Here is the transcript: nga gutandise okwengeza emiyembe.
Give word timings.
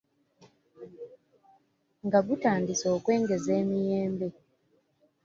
nga 2.05 2.19
gutandise 2.27 2.85
okwengeza 2.95 3.51
emiyembe. 3.61 4.27